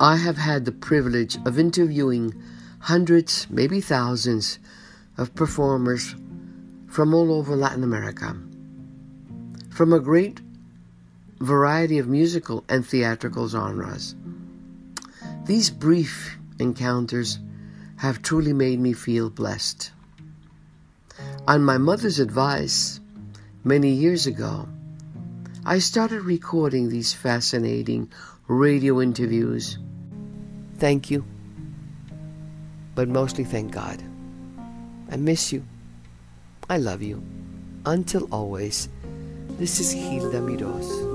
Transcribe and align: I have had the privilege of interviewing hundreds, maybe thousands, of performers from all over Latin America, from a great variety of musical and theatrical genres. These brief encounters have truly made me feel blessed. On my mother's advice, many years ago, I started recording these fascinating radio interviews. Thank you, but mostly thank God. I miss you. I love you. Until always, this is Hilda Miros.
I 0.00 0.16
have 0.16 0.36
had 0.36 0.64
the 0.64 0.70
privilege 0.70 1.38
of 1.44 1.58
interviewing 1.58 2.32
hundreds, 2.78 3.48
maybe 3.50 3.80
thousands, 3.80 4.60
of 5.16 5.34
performers 5.34 6.14
from 6.86 7.12
all 7.12 7.32
over 7.32 7.56
Latin 7.56 7.82
America, 7.82 8.36
from 9.70 9.92
a 9.92 9.98
great 9.98 10.40
variety 11.40 11.98
of 11.98 12.06
musical 12.06 12.62
and 12.68 12.86
theatrical 12.86 13.48
genres. 13.48 14.14
These 15.46 15.70
brief 15.70 16.38
encounters 16.60 17.40
have 17.96 18.22
truly 18.22 18.52
made 18.52 18.78
me 18.78 18.92
feel 18.92 19.30
blessed. 19.30 19.90
On 21.48 21.64
my 21.64 21.76
mother's 21.76 22.20
advice, 22.20 23.00
many 23.64 23.90
years 23.90 24.28
ago, 24.28 24.68
I 25.68 25.80
started 25.80 26.22
recording 26.22 26.88
these 26.88 27.12
fascinating 27.12 28.10
radio 28.46 29.02
interviews. 29.02 29.76
Thank 30.78 31.10
you, 31.10 31.26
but 32.94 33.06
mostly 33.06 33.44
thank 33.44 33.72
God. 33.72 34.02
I 35.10 35.16
miss 35.16 35.52
you. 35.52 35.62
I 36.70 36.78
love 36.78 37.02
you. 37.02 37.22
Until 37.84 38.32
always, 38.32 38.88
this 39.58 39.78
is 39.78 39.92
Hilda 39.92 40.40
Miros. 40.40 41.07